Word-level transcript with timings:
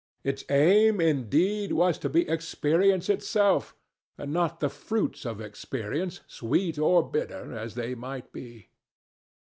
Its 0.23 0.43
aim, 0.49 0.99
indeed, 0.99 1.71
was 1.73 1.99
to 1.99 2.09
be 2.09 2.27
experience 2.27 3.07
itself, 3.07 3.75
and 4.17 4.33
not 4.33 4.59
the 4.59 4.67
fruits 4.67 5.25
of 5.27 5.39
experience, 5.39 6.21
sweet 6.25 6.79
or 6.79 7.07
bitter 7.07 7.53
as 7.55 7.75
they 7.75 7.93
might 7.93 8.31
be. 8.33 8.69